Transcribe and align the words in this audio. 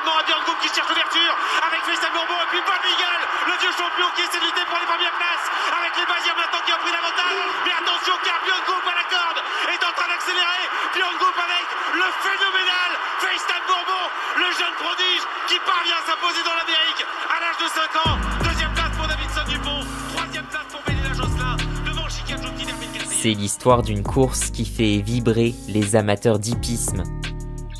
finalement 0.00 0.18
à 0.18 0.22
Bianco 0.24 0.52
qui 0.60 0.68
cherche 0.68 0.88
l'ouverture 0.88 1.34
avec 1.66 1.80
Faisal 1.84 2.12
Bourbon 2.12 2.36
et 2.40 2.48
puis 2.48 2.62
Paul 2.64 2.80
Miguel, 2.80 3.20
le 3.46 3.54
vieux 3.60 3.74
champion 3.76 4.08
qui 4.16 4.22
essaie 4.24 4.40
de 4.40 4.46
lutter 4.48 4.64
pour 4.64 4.78
les 4.80 4.88
premières 4.88 5.12
places 5.20 5.46
avec 5.76 5.92
les 5.96 6.06
Baziers 6.08 6.36
maintenant 6.36 6.62
qui 6.64 6.72
ont 6.72 6.80
pris 6.80 6.92
l'avantage. 6.92 7.36
Mais 7.64 7.74
attention 7.76 8.16
car 8.24 8.38
Bianco 8.44 8.74
à 8.80 8.96
la 8.96 9.06
corde 9.12 9.40
est 9.40 9.82
en 9.84 9.92
train 9.92 10.08
d'accélérer. 10.08 10.64
Bianco 10.96 11.26
avec 11.36 11.66
le 12.00 12.06
phénoménal 12.24 12.90
Faisal 13.20 13.62
Bourbon, 13.68 14.04
le 14.40 14.48
jeune 14.56 14.76
prodige 14.80 15.24
qui 15.48 15.58
parvient 15.68 16.00
à 16.00 16.04
s'imposer 16.08 16.42
dans 16.44 16.56
l'Amérique 16.56 17.02
à 17.28 17.36
l'âge 17.44 17.60
de 17.60 17.68
5 17.68 17.92
ans. 18.08 18.16
Deuxième 18.40 18.72
place 18.72 18.94
pour 18.96 19.06
Davidson 19.06 19.44
Dupont, 19.52 19.80
troisième 20.16 20.48
place 20.48 20.68
pour 20.72 20.80
Bélina 20.88 21.12
Josselin 21.12 21.54
devant 21.84 22.08
Chicago 22.08 22.48
qui 22.56 22.64
termine 22.64 23.04
C'est 23.04 23.36
l'histoire 23.36 23.82
d'une 23.84 24.04
course 24.04 24.48
qui 24.48 24.64
fait 24.64 25.04
vibrer 25.04 25.52
les 25.68 25.96
amateurs 25.96 26.40
d'hippisme. 26.40 27.04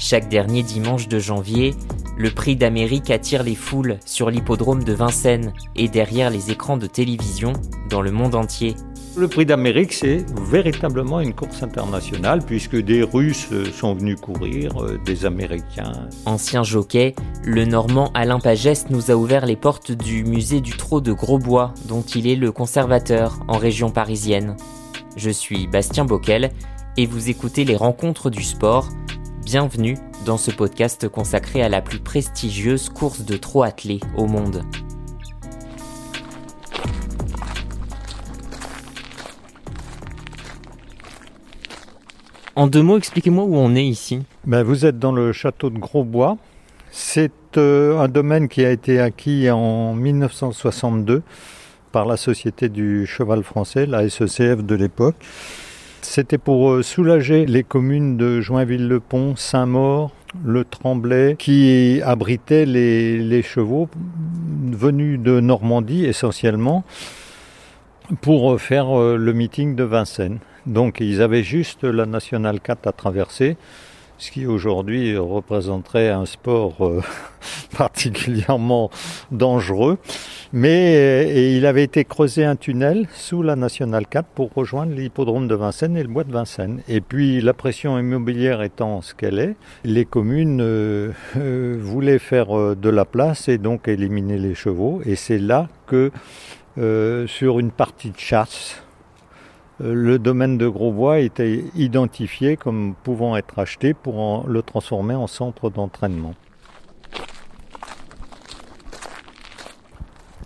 Chaque 0.01 0.29
dernier 0.29 0.63
dimanche 0.63 1.09
de 1.09 1.19
janvier, 1.19 1.77
le 2.21 2.31
prix 2.31 2.55
d'Amérique 2.55 3.11
attire 3.11 3.43
les 3.43 3.55
foules 3.55 3.97
sur 4.05 4.29
l'hippodrome 4.29 4.85
de 4.85 4.93
Vincennes 4.93 5.55
et 5.75 5.89
derrière 5.89 6.29
les 6.29 6.51
écrans 6.51 6.77
de 6.77 6.87
télévision 6.87 7.55
dans 7.89 8.03
le 8.03 8.11
monde 8.11 8.35
entier. 8.35 8.77
Le 9.17 9.27
prix 9.27 9.47
d'Amérique, 9.47 9.95
c'est 9.95 10.27
véritablement 10.39 11.21
une 11.21 11.33
course 11.33 11.63
internationale 11.63 12.43
puisque 12.45 12.77
des 12.77 13.03
Russes 13.03 13.49
sont 13.73 13.95
venus 13.95 14.21
courir, 14.21 14.85
euh, 14.85 14.99
des 15.03 15.25
Américains. 15.25 16.11
Ancien 16.27 16.63
jockey, 16.63 17.15
le 17.43 17.65
Normand 17.65 18.11
Alain 18.13 18.39
Pagès 18.39 18.91
nous 18.91 19.11
a 19.11 19.15
ouvert 19.15 19.47
les 19.47 19.57
portes 19.57 19.91
du 19.91 20.23
musée 20.23 20.61
du 20.61 20.73
Trot 20.77 21.01
de 21.01 21.13
Grosbois, 21.13 21.73
dont 21.87 22.03
il 22.03 22.27
est 22.27 22.37
le 22.37 22.53
conservateur 22.53 23.41
en 23.49 23.57
région 23.57 23.91
parisienne. 23.91 24.57
Je 25.17 25.31
suis 25.31 25.67
Bastien 25.69 26.05
Bockel 26.05 26.51
et 26.99 27.07
vous 27.07 27.31
écoutez 27.31 27.65
les 27.65 27.77
rencontres 27.77 28.29
du 28.29 28.43
sport. 28.43 28.91
Bienvenue 29.43 29.97
dans 30.25 30.37
ce 30.37 30.51
podcast 30.51 31.09
consacré 31.09 31.63
à 31.63 31.69
la 31.69 31.81
plus 31.81 31.99
prestigieuse 31.99 32.89
course 32.89 33.25
de 33.25 33.37
trot 33.37 33.65
au 34.17 34.27
monde. 34.27 34.63
En 42.57 42.67
deux 42.67 42.83
mots, 42.83 42.99
expliquez-moi 42.99 43.45
où 43.45 43.57
on 43.57 43.75
est 43.75 43.87
ici. 43.87 44.23
Ben, 44.45 44.63
vous 44.63 44.85
êtes 44.85 44.99
dans 44.99 45.13
le 45.13 45.33
château 45.33 45.71
de 45.71 45.79
Grosbois. 45.79 46.37
C'est 46.91 47.57
euh, 47.57 47.99
un 47.99 48.09
domaine 48.09 48.49
qui 48.49 48.65
a 48.65 48.71
été 48.71 49.01
acquis 49.01 49.49
en 49.51 49.95
1962 49.95 51.23
par 51.93 52.05
la 52.05 52.17
Société 52.17 52.69
du 52.69 53.07
Cheval 53.07 53.43
Français, 53.43 53.87
la 53.87 54.09
SECF 54.09 54.63
de 54.63 54.75
l'époque. 54.75 55.17
C'était 56.13 56.39
pour 56.39 56.73
euh, 56.73 56.83
soulager 56.83 57.47
les 57.47 57.63
communes 57.63 58.17
de 58.17 58.41
Joinville-le-Pont, 58.41 59.37
Saint-Maur, 59.37 60.11
le 60.45 60.65
Tremblay, 60.65 61.37
qui 61.39 62.01
abritaient 62.05 62.67
les, 62.67 63.19
les 63.19 63.43
chevaux 63.43 63.89
venus 64.73 65.21
de 65.21 65.39
Normandie 65.39 66.07
essentiellement 66.07 66.83
pour 68.23 68.61
faire 68.61 68.99
euh, 68.99 69.17
le 69.17 69.33
meeting 69.33 69.77
de 69.77 69.85
Vincennes. 69.85 70.41
Donc 70.67 70.99
ils 70.99 71.23
avaient 71.23 71.45
juste 71.45 71.85
la 71.85 72.07
Nationale 72.07 72.59
4 72.59 72.89
à 72.89 72.93
traverser, 72.93 73.57
ce 74.21 74.31
qui 74.31 74.47
aujourd'hui 74.47 75.17
représenterait 75.17 76.11
un 76.11 76.27
sport 76.27 76.77
euh, 76.87 77.01
particulièrement 77.77 78.91
dangereux. 79.33 79.99
Mais 80.53 80.95
euh, 80.97 81.57
il 81.57 81.65
avait 81.65 81.85
été 81.85 82.05
creusé 82.05 82.45
un 82.45 82.55
tunnel 82.55 83.09
sous 83.15 83.43
la 83.43 83.57
Nationale 83.57 84.07
4 84.07 84.27
pour 84.27 84.53
rejoindre 84.53 84.93
l'hippodrome 84.93 85.49
de 85.49 85.55
Vincennes 85.55 85.97
et 85.97 86.03
le 86.03 86.09
bois 86.09 86.25
de 86.25 86.33
Vincennes. 86.33 86.83
Et 86.87 87.01
puis 87.01 87.41
la 87.41 87.55
pression 87.55 87.99
immobilière 87.99 88.61
étant 88.61 89.01
ce 89.01 89.15
qu'elle 89.15 89.39
est, 89.39 89.57
les 89.85 90.05
communes 90.05 90.61
euh, 90.61 91.13
voulaient 91.81 92.19
faire 92.19 92.77
de 92.77 92.91
la 92.91 93.07
place 93.07 93.49
et 93.49 93.57
donc 93.57 93.89
éliminer 93.89 94.37
les 94.37 94.55
chevaux. 94.55 95.01
Et 95.07 95.17
c'est 95.17 95.39
là 95.39 95.69
que 95.87 96.13
sur 97.27 97.59
une 97.59 97.71
partie 97.71 98.11
de 98.11 98.19
chasse, 98.19 98.83
le 99.83 100.19
domaine 100.19 100.59
de 100.59 100.69
Grosbois 100.69 101.21
était 101.21 101.65
identifié 101.75 102.57
comme 102.57 102.95
pouvant 103.03 103.37
être 103.37 103.59
acheté 103.59 103.95
pour 103.95 104.19
en- 104.19 104.45
le 104.47 104.63
transformer 104.63 105.15
en 105.15 105.27
centre 105.27 105.71
d'entraînement. 105.71 106.35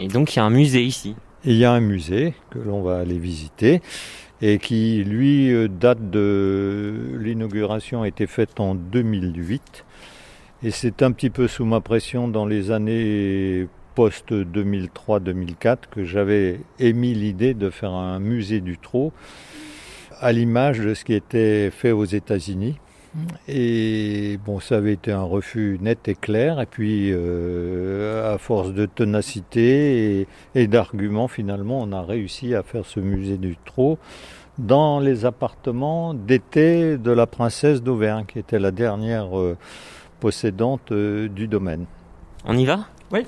Et 0.00 0.09
donc 0.09 0.34
il 0.34 0.39
y 0.39 0.41
a 0.41 0.44
un 0.44 0.50
musée 0.50 0.83
ici. 0.84 1.17
Et 1.44 1.50
il 1.53 1.56
y 1.56 1.65
a 1.65 1.73
un 1.73 1.81
musée 1.81 2.34
que 2.50 2.59
l'on 2.59 2.83
va 2.83 2.99
aller 2.99 3.19
visiter 3.19 3.81
et 4.43 4.59
qui, 4.59 5.05
lui, 5.05 5.53
euh, 5.53 5.69
date 5.69 6.11
de 6.11 7.17
l'inauguration 7.21 8.03
a 8.03 8.09
été 8.09 8.27
faite 8.27 8.61
en 8.61 8.75
2008. 8.75 9.84
Et 10.62 10.71
c'est 10.71 11.03
un 11.03 11.12
petit 11.12 11.31
peu 11.31 11.47
sous 11.49 11.65
ma 11.65 11.81
pression 11.81 12.28
dans 12.28 12.44
les 12.47 12.71
années 12.71 13.69
post-2003-2004 13.97 15.77
que 15.91 16.05
j'avais 16.05 16.60
émis 16.78 17.15
l'idée 17.15 17.55
de 17.55 17.71
faire 17.71 17.93
un 17.93 18.19
musée 18.19 18.60
du 18.60 18.78
trot 18.78 19.12
à 20.21 20.32
l'image 20.32 20.81
de 20.81 20.94
ce 20.94 21.05
qui 21.05 21.15
était 21.15 21.71
fait 21.71 21.93
aux 21.93 22.05
États-Unis. 22.05 22.77
Et 23.47 24.38
bon, 24.44 24.59
ça 24.59 24.77
avait 24.77 24.94
été 24.94 25.12
un 25.12 25.22
refus 25.22 25.78
net 25.81 26.09
et 26.09 26.15
clair. 26.15 26.60
Et 26.60 26.66
puis, 26.66 27.10
euh, 27.12 28.34
à 28.34 28.38
force 28.38 28.72
de 28.72 28.87
ténacité 28.87 30.21
et, 30.21 30.28
et 30.55 30.66
d'arguments, 30.66 31.28
finalement, 31.28 31.81
on 31.81 31.93
a 31.93 32.03
réussi 32.03 32.55
à 32.55 32.62
faire 32.62 32.84
ce 32.84 32.99
musée 33.00 33.37
du 33.37 33.56
trot 33.65 33.99
dans 34.59 35.00
les 35.00 35.25
appartements 35.25 36.15
d'été 36.15 36.97
de 36.97 37.11
la 37.11 37.26
princesse 37.26 37.82
d'Auvergne, 37.82 38.25
qui 38.26 38.38
était 38.38 38.59
la 38.59 38.71
dernière 38.71 39.38
euh, 39.38 39.56
possédante 40.21 40.93
euh, 40.93 41.28
du 41.28 41.49
domaine. 41.49 41.87
On 42.44 42.56
y 42.56 42.65
va? 42.65 42.87
Oui. 43.11 43.26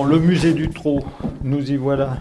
Le 0.00 0.18
musée 0.18 0.54
du 0.54 0.70
trot, 0.70 1.04
nous 1.44 1.70
y 1.70 1.76
voilà. 1.76 2.16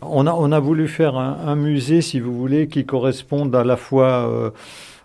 On 0.00 0.24
a, 0.24 0.60
voulu 0.60 0.86
faire 0.86 1.16
un, 1.16 1.56
musée, 1.56 2.00
si 2.00 2.20
vous 2.20 2.32
voulez, 2.32 2.68
qui 2.68 2.86
corresponde 2.86 3.54
à 3.56 3.64
la 3.64 3.76
fois 3.76 4.30
euh, 4.30 4.50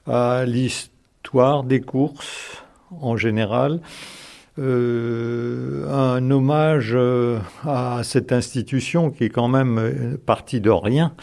à 0.06 0.46
l'histoire 0.46 1.64
des 1.64 1.82
courses 1.82 2.64
en 3.02 3.18
général, 3.18 3.80
euh, 4.60 5.90
un 5.90 6.30
hommage 6.30 6.92
euh, 6.94 7.40
à 7.66 8.02
cette 8.04 8.32
institution 8.32 9.10
qui 9.10 9.30
quand 9.30 9.48
même 9.48 10.18
partie 10.26 10.62
de 10.62 10.70
rien, 10.70 11.14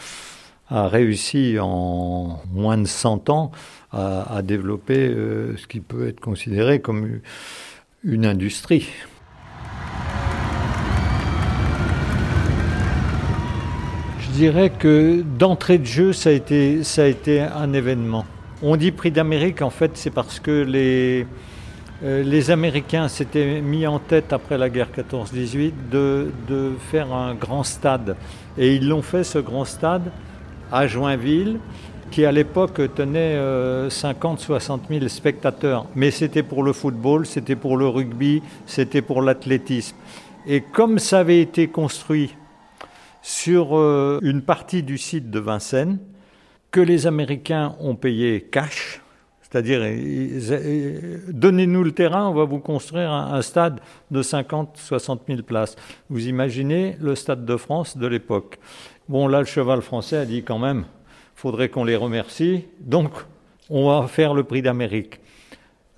a 0.67 0.89
réussi 0.89 1.57
en 1.57 2.41
moins 2.51 2.77
de 2.77 2.85
100 2.85 3.29
ans 3.29 3.51
à, 3.93 4.41
développer 4.43 5.07
ce 5.57 5.65
qui 5.67 5.79
peut 5.79 6.09
être 6.09 6.19
considéré 6.19 6.79
comme 6.79 7.21
une 8.03 8.25
industrie. 8.25 8.87
Dirais 14.39 14.69
que 14.69 15.21
d'entrée 15.21 15.79
de 15.79 15.85
jeu, 15.85 16.13
ça 16.13 16.29
a 16.29 16.33
été, 16.33 17.41
un 17.41 17.73
événement. 17.73 18.25
On 18.63 18.77
dit 18.77 18.93
prix 18.93 19.11
d'Amérique, 19.11 19.61
en 19.61 19.69
fait, 19.69 19.91
c'est 19.95 20.11
parce 20.11 20.39
que 20.39 20.63
les, 20.63 21.27
euh, 22.05 22.41
Américains 22.49 23.09
s'étaient 23.09 23.59
mis 23.59 23.85
en 23.85 23.99
tête 23.99 24.31
après 24.31 24.57
la 24.57 24.69
guerre 24.69 24.87
14-18 24.95 25.73
de, 25.91 26.31
de 26.47 26.71
faire 26.89 27.11
un 27.11 27.35
grand 27.35 27.63
stade. 27.65 28.15
Et 28.57 28.75
ils 28.75 28.87
l'ont 28.87 29.01
fait, 29.01 29.25
ce 29.25 29.39
grand 29.39 29.65
stade, 29.65 30.09
à 30.71 30.87
Joinville, 30.87 31.59
qui 32.09 32.23
à 32.23 32.31
l'époque 32.31 32.79
tenait 32.95 33.37
50-60 33.89 34.79
000 34.89 35.07
spectateurs. 35.09 35.85
Mais 35.97 36.11
c'était 36.11 36.43
pour 36.43 36.63
le 36.63 36.71
football, 36.71 37.25
c'était 37.25 37.57
pour 37.57 37.75
le 37.75 37.89
rugby, 37.89 38.41
c'était 38.65 39.01
pour 39.01 39.21
l'athlétisme. 39.21 39.97
Et 40.47 40.61
comme 40.61 40.97
ça 40.97 41.19
avait 41.19 41.41
été 41.41 41.67
construit 41.67 42.33
sur 43.21 43.77
euh, 43.77 44.19
une 44.21 44.41
partie 44.41 44.83
du 44.83 44.97
site 44.97 45.29
de 45.29 45.39
Vincennes, 45.39 45.99
que 46.71 46.79
les 46.79 47.07
Américains 47.07 47.75
ont 47.79 47.95
payé 47.95 48.41
cash, 48.41 49.01
c'est-à-dire 49.41 49.81
donnez-nous 51.29 51.83
le 51.83 51.91
terrain, 51.91 52.27
on 52.27 52.33
va 52.33 52.43
vous 52.43 52.59
construire 52.59 53.11
un, 53.11 53.33
un 53.33 53.41
stade 53.41 53.79
de 54.11 54.21
50-60 54.21 55.19
000 55.27 55.41
places. 55.41 55.75
Vous 56.09 56.27
imaginez 56.27 56.95
le 56.99 57.15
stade 57.15 57.45
de 57.45 57.57
France 57.57 57.97
de 57.97 58.05
l'époque. 58.05 58.59
Bon, 59.07 59.27
là, 59.27 59.39
le 59.39 59.45
cheval 59.45 59.81
français 59.81 60.17
a 60.17 60.25
dit 60.25 60.43
quand 60.43 60.59
même, 60.59 60.85
faudrait 61.33 61.69
qu'on 61.69 61.83
les 61.83 61.95
remercie, 61.95 62.65
donc 62.79 63.11
on 63.69 63.89
va 63.89 64.07
faire 64.07 64.35
le 64.35 64.43
prix 64.43 64.61
d'Amérique. 64.61 65.19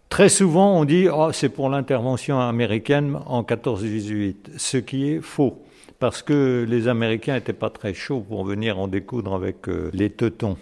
Très 0.07 0.30
souvent, 0.30 0.78
on 0.78 0.86
dit 0.86 1.07
oh, 1.07 1.31
c'est 1.31 1.50
pour 1.50 1.69
l'intervention 1.69 2.40
américaine 2.40 3.18
en 3.25 3.44
14-18, 3.44 4.57
ce 4.57 4.78
qui 4.78 5.10
est 5.10 5.22
faux, 5.22 5.62
parce 6.01 6.24
que 6.24 6.65
les 6.68 6.88
Américains 6.88 7.36
n'étaient 7.36 7.53
pas 7.53 7.69
très 7.69 7.94
chauds 7.94 8.21
pour 8.21 8.44
venir 8.44 8.80
en 8.80 8.88
découdre 8.88 9.36
avec 9.36 9.69
euh, 9.69 9.92
les 9.94 10.09
Teutons. 10.09 10.57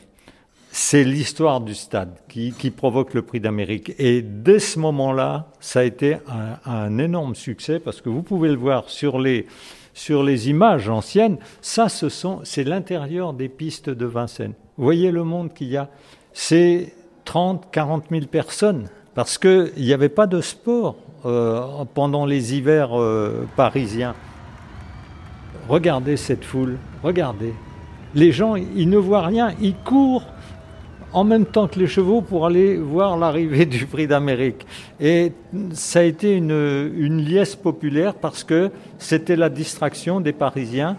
C'est 0.70 1.06
l'histoire 1.06 1.62
du 1.62 1.76
stade 1.76 2.14
qui, 2.28 2.52
provoque 2.76 3.14
le 3.14 3.22
prix 3.22 3.40
d'Amérique. 3.40 3.94
Et 3.98 4.22
dès 4.22 4.60
ce 4.60 4.78
moment-là, 4.80 5.48
ça 5.62 5.80
a 5.80 5.84
été 5.84 6.18
un, 6.66 6.98
énorme 6.98 7.36
succès, 7.36 7.80
parce 7.80 8.02
que 8.02 8.10
vous 8.10 8.22
pouvez 8.22 8.50
le 8.50 8.58
voir 8.58 8.90
sur 8.90 9.18
les, 9.18 9.48
sur 9.94 10.24
les 10.24 10.50
images 10.50 10.90
anciennes, 10.90 11.38
ça, 11.62 11.88
ce 11.88 12.10
sont, 12.10 12.42
c'est 12.44 12.66
l'intérieur 12.66 13.34
des 13.34 13.48
pistes 13.48 13.90
de 13.90 14.06
Vincennes. 14.06 14.54
Vous 14.78 14.84
voyez 14.84 15.10
le 15.10 15.24
monde 15.24 15.54
qu'il 15.54 15.70
y 15.70 15.78
a 15.78 15.90
C'est 16.34 16.94
30, 17.24 17.72
40 17.72 18.04
000 18.12 18.26
personnes, 18.26 18.90
parce 19.16 19.38
qu'il 19.38 19.72
n'y 19.78 19.94
avait 19.94 20.10
pas 20.10 20.28
de 20.28 20.42
sport 20.42 20.98
euh, 21.26 21.62
pendant 21.94 22.26
les 22.26 22.56
hivers 22.56 23.00
euh, 23.00 23.48
parisiens. 23.56 24.16
Regardez 25.70 26.18
cette 26.18 26.44
foule, 26.44 26.78
regardez. 27.04 27.54
Les 28.16 28.32
gens, 28.32 28.56
ils 28.56 28.90
ne 28.90 28.98
voient 28.98 29.26
rien, 29.26 29.54
ils 29.62 29.76
courent 29.76 30.26
en 31.14 31.24
même 31.24 31.46
temps 31.46 31.68
que 31.68 31.80
les 31.80 31.86
chevaux 31.86 32.22
pour 32.22 32.48
aller 32.48 32.76
voir 32.76 33.18
l'arrivée 33.18 33.68
du 33.68 33.86
prix 33.86 34.08
d'Amérique. 34.08 34.66
Et 35.00 35.32
ça 35.74 36.00
a 36.00 36.04
été 36.04 36.36
une, 36.36 36.92
une 36.98 37.24
liesse 37.24 37.56
populaire 37.56 38.16
parce 38.16 38.44
que 38.44 38.72
c'était 38.98 39.36
la 39.36 39.50
distraction 39.50 40.22
des 40.22 40.34
Parisiens 40.34 40.98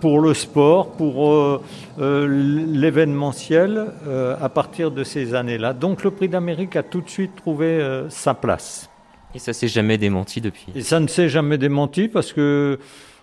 pour 0.00 0.20
le 0.20 0.34
sport, 0.34 0.92
pour 0.92 1.32
euh, 1.32 1.60
euh, 1.98 2.28
l'événementiel 2.72 3.86
euh, 4.06 4.36
à 4.40 4.48
partir 4.48 4.92
de 4.92 5.02
ces 5.02 5.34
années-là. 5.34 5.72
Donc 5.72 6.04
le 6.04 6.12
prix 6.12 6.28
d'Amérique 6.28 6.76
a 6.76 6.82
tout 6.84 7.00
de 7.00 7.08
suite 7.08 7.34
trouvé 7.34 7.84
sa 8.08 8.34
place. 8.34 8.88
Et 9.34 9.40
ça 9.40 9.52
s'est 9.52 9.68
jamais 9.68 9.98
démenti 9.98 10.40
depuis. 10.40 10.66
Et 10.74 10.82
ça 10.82 11.00
ne 11.00 11.08
s'est 11.08 11.28
jamais 11.28 11.58
démenti 11.58 12.08
parce 12.08 12.32
que 12.32 12.78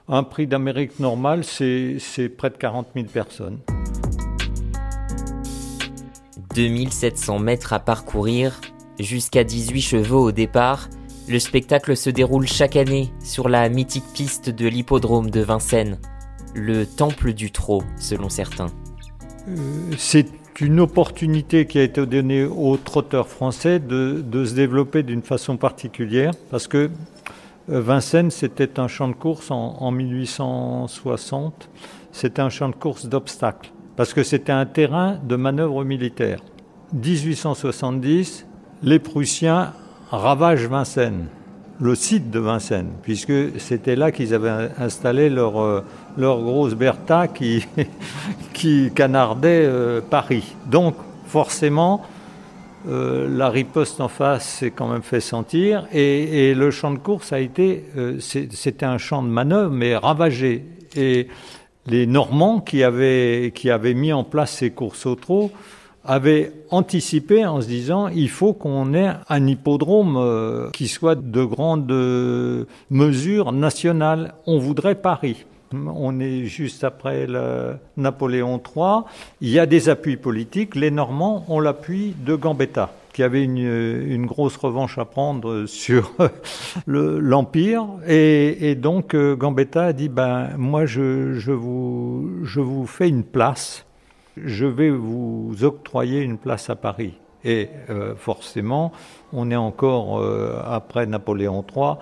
un 0.08 0.24
prix 0.24 0.48
d'Amérique 0.48 1.00
normal, 1.00 1.44
c'est 1.44 2.30
près 2.38 2.50
de 2.50 2.58
40 2.58 2.88
000 2.96 3.08
personnes. 3.08 3.60
2700 6.56 7.40
mètres 7.40 7.74
à 7.74 7.80
parcourir, 7.80 8.60
jusqu'à 9.00 9.44
18 9.44 9.82
chevaux 9.82 10.28
au 10.28 10.32
départ, 10.32 10.90
le 11.28 11.40
spectacle 11.40 11.96
se 11.96 12.10
déroule 12.10 12.48
chaque 12.48 12.76
année 12.76 13.12
sur 13.24 13.50
la 13.50 13.70
mythique 13.70 14.04
piste 14.14 14.50
de 14.50 14.68
l'hippodrome 14.68 15.30
de 15.30 15.40
Vincennes, 15.40 15.98
le 16.54 16.86
temple 16.86 17.34
du 17.34 17.52
trot 17.52 17.84
selon 17.98 18.30
certains. 18.30 18.68
Euh, 19.48 19.92
c'est 19.98 20.28
une 20.62 20.80
opportunité 20.80 21.66
qui 21.66 21.80
a 21.80 21.84
été 21.84 22.06
donnée 22.06 22.44
aux 22.44 22.78
trotteurs 22.78 23.28
français 23.28 23.80
de, 23.80 24.24
se 24.46 24.54
développer 24.54 25.02
d'une 25.04 25.24
façon 25.24 25.58
particulière 25.58 26.34
parce 26.52 26.68
que 26.68 26.92
Vincennes 27.68 28.32
c'était 28.32 28.80
un 28.80 28.88
champ 28.88 29.08
de 29.08 29.14
course 29.14 29.52
en, 29.52 29.78
en 29.80 29.92
1860, 29.92 31.70
c'était 32.12 32.42
un 32.42 32.50
champ 32.50 32.70
de 32.70 32.76
course 32.76 33.06
d'obstacles 33.06 33.72
parce 33.96 34.14
que 34.14 34.24
c'était 34.24 34.52
un 34.52 34.66
terrain 34.66 35.18
de 35.24 35.36
manœuvre 35.36 35.84
militaire. 35.84 36.40
1870, 36.94 38.46
les 38.84 39.00
Prussiens 39.00 39.74
ravagent 40.12 40.68
Vincennes, 40.68 41.28
le 41.80 41.96
site 41.96 42.30
de 42.30 42.40
Vincennes, 42.40 42.92
puisque 43.02 43.60
c'était 43.60 43.96
là 43.96 44.12
qu'ils 44.12 44.34
avaient 44.34 44.70
installé 44.80 45.30
leur, 45.30 45.60
euh, 45.60 45.84
leur 46.18 46.42
grosse 46.42 46.76
Bertha 46.76 47.28
qui, 47.28 47.66
qui 48.54 48.92
canardait 48.94 49.66
euh, 49.66 50.02
Paris. 50.02 50.56
Donc, 50.68 50.96
forcément, 51.26 52.04
euh, 52.88 53.28
la 53.30 53.50
riposte 53.50 54.02
en 54.02 54.08
face 54.08 54.46
s'est 54.46 54.72
quand 54.72 54.88
même 54.88 55.04
fait 55.04 55.20
sentir 55.20 55.88
et, 55.94 56.54
le 56.54 56.72
champ 56.72 56.92
de 56.92 56.98
course 57.00 57.34
a 57.34 57.40
été, 57.40 57.86
c'était 58.20 58.86
un 58.86 58.98
champ 58.98 59.24
de 59.24 59.30
manœuvre 59.30 59.72
mais 59.72 59.96
ravagé. 59.96 60.66
Et 60.96 61.28
les 61.88 62.06
Normands 62.06 62.60
qui 62.60 62.84
avaient, 62.84 63.52
qui 63.56 63.70
avaient 63.70 63.94
mis 63.94 64.14
en 64.14 64.24
place 64.24 64.52
ces 64.52 64.72
courses 64.72 65.06
au 65.06 65.16
trot 65.16 65.52
avaient 66.06 66.52
anticipé 66.70 67.46
en 67.46 67.62
se 67.62 67.68
disant 67.68 68.10
il 68.10 68.30
faut 68.30 68.54
qu'on 68.54 68.94
ait 68.94 69.12
un 69.30 69.48
hippodrome 69.48 70.18
euh, 70.18 70.70
qui 70.72 70.88
soit 70.88 71.16
de 71.16 71.44
grande 71.44 71.90
euh, 71.92 72.66
mesure 72.90 73.52
nationale. 73.52 74.34
On 74.46 74.60
voudrait 74.60 74.96
Paris. 74.96 75.46
On 75.74 76.20
est 76.20 76.46
juste 76.46 76.84
après 76.84 77.28
Napoléon 77.98 78.62
III. 78.76 79.02
Il 79.42 79.50
y 79.50 79.60
a 79.60 79.66
des 79.66 79.90
appuis 79.90 80.18
politiques. 80.18 80.76
Les 80.76 80.92
Normands 80.92 81.46
ont 81.48 81.60
l'appui 81.60 82.16
de 82.26 82.36
Gambetta 82.36 82.92
qui 83.14 83.22
avait 83.22 83.44
une, 83.44 84.26
grosse 84.26 84.58
revanche 84.58 84.98
à 84.98 85.06
prendre 85.06 85.66
sur 85.68 86.12
l'Empire. 86.88 87.86
et, 88.08 88.76
donc 88.76 89.14
euh, 89.14 89.36
Gambetta 89.36 89.86
a 89.86 89.94
dit, 89.94 90.10
ben, 90.10 90.50
moi 90.58 90.88
je, 90.88 91.36
je, 91.36 91.52
vous, 91.52 92.40
je 92.44 92.60
vous 92.60 92.88
fais 92.88 93.08
une 93.08 93.24
place, 93.24 93.86
je 94.36 94.66
vais 94.66 94.90
vous 94.90 95.56
octroyer 95.62 96.22
une 96.22 96.40
place 96.40 96.72
à 96.72 96.76
Paris. 96.76 97.14
Et 97.46 97.70
euh, 97.90 98.16
forcément, 98.16 98.92
on 99.32 99.52
est 99.52 99.56
encore 99.56 100.20
euh, 100.20 100.60
après 100.66 101.06
Napoléon 101.06 101.64
III 101.76 101.96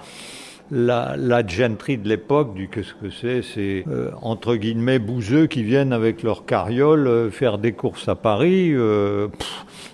la, 0.71 1.15
la 1.17 1.45
gentry 1.45 1.97
de 1.97 2.07
l'époque, 2.07 2.53
du 2.53 2.69
qu'est-ce 2.69 2.93
que 2.93 3.09
c'est 3.09 3.41
C'est 3.41 3.83
euh, 3.89 4.11
entre 4.21 4.55
guillemets 4.55 4.99
bouseux 4.99 5.47
qui 5.47 5.63
viennent 5.63 5.91
avec 5.91 6.23
leur 6.23 6.45
carriole 6.45 7.07
euh, 7.07 7.29
faire 7.29 7.57
des 7.57 7.73
courses 7.73 8.07
à 8.07 8.15
Paris. 8.15 8.71
Euh, 8.73 9.27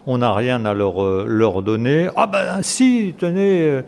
on 0.05 0.19
n'a 0.19 0.33
rien 0.33 0.63
à 0.65 0.73
leur, 0.73 1.25
leur 1.25 1.63
donner. 1.63 2.07
Ah 2.15 2.27
ben 2.27 2.61
si, 2.61 3.13
tenez, 3.17 3.81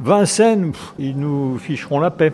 Vincennes, 0.00 0.72
ils 0.98 1.16
nous 1.16 1.56
ficheront 1.58 1.98
la 1.98 2.10
paix. 2.10 2.32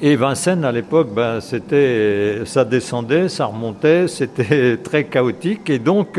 Et 0.00 0.16
Vincennes, 0.16 0.64
à 0.64 0.72
l'époque, 0.72 1.08
ben, 1.14 1.40
c'était, 1.40 2.46
ça 2.46 2.64
descendait, 2.64 3.28
ça 3.28 3.44
remontait, 3.44 4.08
c'était 4.08 4.78
très 4.78 5.04
chaotique. 5.04 5.68
Et 5.68 5.78
donc, 5.78 6.18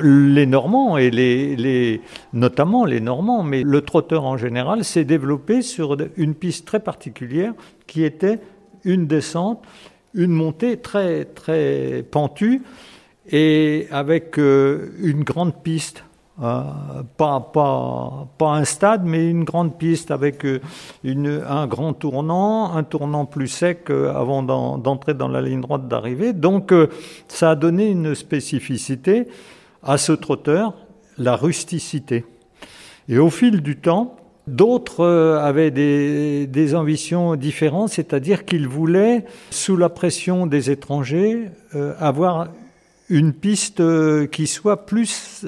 les 0.00 0.46
Normands 0.46 0.96
et 0.96 1.10
les, 1.10 2.00
notamment 2.32 2.84
les 2.84 3.00
Normands, 3.00 3.42
mais 3.42 3.62
le 3.62 3.80
trotteur 3.80 4.24
en 4.24 4.36
général 4.36 4.84
s'est 4.84 5.04
développé 5.04 5.62
sur 5.62 5.96
une 6.16 6.34
piste 6.34 6.66
très 6.66 6.80
particulière 6.80 7.52
qui 7.86 8.04
était 8.04 8.38
une 8.84 9.06
descente, 9.06 9.62
une 10.14 10.32
montée 10.32 10.78
très 10.78 11.24
très 11.24 12.04
pentue 12.10 12.62
et 13.30 13.86
avec 13.90 14.38
euh, 14.38 14.90
une 15.00 15.24
grande 15.24 15.54
piste. 15.62 16.04
Euh, 16.40 16.62
pas, 17.16 17.40
pas, 17.40 18.28
pas 18.38 18.50
un 18.52 18.64
stade, 18.64 19.04
mais 19.04 19.28
une 19.28 19.42
grande 19.42 19.76
piste 19.76 20.12
avec 20.12 20.46
euh, 20.46 20.60
une, 21.02 21.42
un 21.44 21.66
grand 21.66 21.92
tournant, 21.94 22.76
un 22.76 22.84
tournant 22.84 23.24
plus 23.24 23.48
sec 23.48 23.90
avant 23.90 24.44
d'entrer 24.44 25.14
dans 25.14 25.26
la 25.26 25.42
ligne 25.42 25.60
droite 25.60 25.88
d'arrivée. 25.88 26.32
Donc 26.32 26.72
ça 27.26 27.50
a 27.50 27.54
donné 27.56 27.88
une 27.88 28.14
spécificité 28.14 29.26
à 29.82 29.98
ce 29.98 30.12
trotteur 30.12 30.74
la 31.18 31.36
rusticité. 31.36 32.24
Et 33.08 33.18
au 33.18 33.30
fil 33.30 33.62
du 33.62 33.76
temps, 33.76 34.16
d'autres 34.46 35.00
euh, 35.00 35.38
avaient 35.40 35.70
des, 35.70 36.74
ambitions 36.74 37.36
différentes, 37.36 37.90
c'est-à-dire 37.90 38.44
qu'ils 38.44 38.68
voulaient, 38.68 39.24
sous 39.50 39.76
la 39.76 39.88
pression 39.88 40.46
des 40.46 40.70
étrangers, 40.70 41.50
euh, 41.74 41.94
avoir 41.98 42.48
une 43.08 43.32
piste 43.32 43.80
euh, 43.80 44.26
qui 44.26 44.46
soit 44.46 44.84
plus 44.84 45.46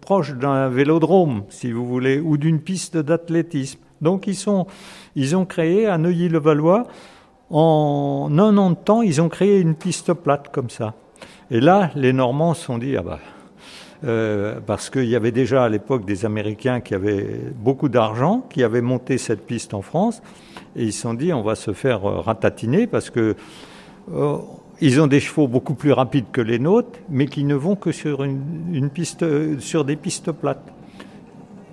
proche 0.00 0.34
d'un 0.34 0.68
vélodrome, 0.68 1.44
si 1.48 1.72
vous 1.72 1.86
voulez, 1.86 2.20
ou 2.20 2.36
d'une 2.36 2.60
piste 2.60 2.96
d'athlétisme. 2.96 3.80
Donc 4.02 4.26
ils, 4.26 4.34
sont, 4.34 4.66
ils 5.16 5.34
ont 5.34 5.46
créé 5.46 5.86
à 5.86 5.96
Neuilly-le-Valois, 5.96 6.86
en 7.50 8.30
un 8.38 8.56
an 8.58 8.70
de 8.70 8.76
temps, 8.76 9.02
ils 9.02 9.22
ont 9.22 9.28
créé 9.28 9.60
une 9.60 9.74
piste 9.74 10.12
plate 10.12 10.50
comme 10.52 10.70
ça. 10.70 10.94
Et 11.50 11.60
là, 11.60 11.90
les 11.94 12.12
Normands 12.12 12.54
se 12.54 12.64
sont 12.64 12.78
dit, 12.78 12.96
ah 12.96 13.02
bah, 13.02 13.20
euh, 14.04 14.60
parce 14.66 14.90
qu'il 14.90 15.06
y 15.06 15.16
avait 15.16 15.32
déjà 15.32 15.64
à 15.64 15.68
l'époque 15.68 16.04
des 16.04 16.26
Américains 16.26 16.80
qui 16.80 16.94
avaient 16.94 17.40
beaucoup 17.56 17.88
d'argent, 17.88 18.46
qui 18.50 18.62
avaient 18.62 18.82
monté 18.82 19.16
cette 19.16 19.46
piste 19.46 19.72
en 19.72 19.80
France, 19.80 20.20
et 20.76 20.84
ils 20.84 20.92
se 20.92 21.02
sont 21.02 21.14
dit 21.14 21.32
on 21.32 21.42
va 21.42 21.54
se 21.54 21.72
faire 21.72 22.04
euh, 22.04 22.20
ratatiner 22.20 22.86
parce 22.86 23.08
que 23.08 23.34
euh, 24.12 24.36
ils 24.82 25.00
ont 25.00 25.06
des 25.06 25.20
chevaux 25.20 25.48
beaucoup 25.48 25.72
plus 25.72 25.92
rapides 25.92 26.26
que 26.32 26.42
les 26.42 26.58
nôtres, 26.58 26.98
mais 27.08 27.26
qui 27.26 27.44
ne 27.44 27.54
vont 27.54 27.76
que 27.76 27.92
sur 27.92 28.24
une, 28.24 28.90
piste, 28.92 29.24
sur 29.60 29.84
des 29.86 29.96
pistes 29.96 30.32
plates. 30.32 30.72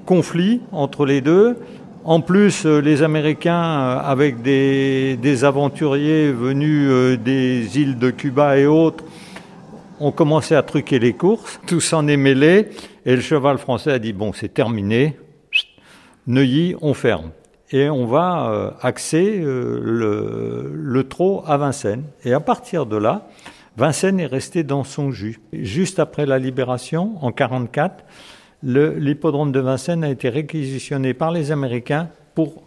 Conflit 0.06 0.62
entre 0.72 1.06
les 1.06 1.20
deux. 1.20 1.58
En 2.06 2.22
plus, 2.22 2.66
les 2.66 3.04
Américains, 3.04 3.62
avec 4.04 4.42
des, 4.42 5.18
des 5.18 5.44
aventuriers 5.44 6.32
venus 6.32 7.20
des 7.20 7.80
îles 7.80 7.98
de 7.98 8.10
Cuba 8.12 8.58
et 8.58 8.66
autres, 8.66 9.04
on 10.02 10.12
commençait 10.12 10.56
à 10.56 10.64
truquer 10.64 11.00
les 11.00 11.14
courses, 11.14 11.62
tout 11.68 11.80
s'en 11.80 12.08
est 12.08 12.18
mêlé, 12.18 12.70
et 13.06 13.16
le 13.16 13.22
cheval 13.22 13.58
français 13.58 13.92
a 13.92 14.00
dit 14.00 14.14
bon, 14.14 14.34
c'est 14.34 14.54
terminé, 14.54 15.18
Neuilly, 16.28 16.76
on 16.82 16.94
ferme. 16.94 17.32
Et 17.72 17.90
on 17.90 18.06
va 18.06 18.52
euh, 18.52 18.72
axer 18.82 19.40
euh, 19.40 20.72
le, 20.74 21.04
trot 21.06 21.44
à 21.48 21.58
Vincennes. 21.58 22.04
Et 22.26 22.34
à 22.34 22.40
partir 22.40 22.86
de 22.86 22.98
là, 22.98 23.28
Vincennes 23.78 24.20
est 24.20 24.26
resté 24.26 24.64
dans 24.64 24.84
son 24.84 25.12
jus. 25.12 25.40
Juste 25.54 26.00
après 26.00 26.26
la 26.26 26.38
libération, 26.38 27.16
en 27.22 27.32
1944, 27.32 28.04
l'hippodrome 28.64 29.52
de 29.52 29.60
Vincennes 29.60 30.04
a 30.04 30.10
été 30.10 30.30
réquisitionné 30.30 31.14
par 31.14 31.32
les 31.32 31.52
Américains 31.52 32.10
pour 32.36 32.64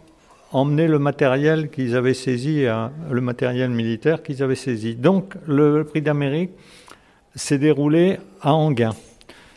emmener 0.51 0.87
le 0.87 0.99
matériel 0.99 1.69
qu'ils 1.69 1.95
avaient 1.95 2.13
saisi, 2.13 2.65
hein, 2.65 2.91
le 3.11 3.21
matériel 3.21 3.69
militaire 3.69 4.23
qu'ils 4.23 4.41
avaient 4.41 4.55
saisi. 4.55 4.95
Donc 4.95 5.35
le 5.47 5.83
prix 5.83 6.01
d'Amérique 6.01 6.51
s'est 7.35 7.57
déroulé 7.57 8.17
à 8.41 8.53
Anguin, 8.53 8.95